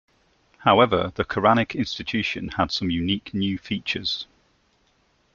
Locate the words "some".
2.71-2.89